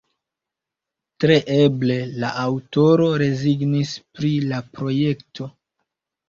Tre 1.23 1.35
eble, 1.55 1.97
la 2.23 2.31
aŭtoro 2.45 3.05
rezignis 3.25 3.93
pri 4.17 4.33
la 4.55 4.63
projekto. 4.79 5.51